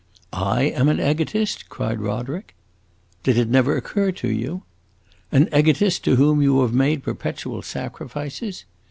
"I 0.33 0.63
am 0.63 0.89
an 0.89 0.99
egotist?" 0.99 1.69
cried 1.69 1.99
Roderick. 2.01 2.55
"Did 3.21 3.37
it 3.37 3.47
never 3.49 3.77
occur 3.77 4.11
to 4.13 4.29
you?" 4.31 4.63
"An 5.31 5.47
egotist 5.55 6.03
to 6.05 6.15
whom 6.15 6.41
you 6.41 6.59
have 6.63 6.73
made 6.73 7.03
perpetual 7.03 7.61
sacrifices?" 7.61 8.65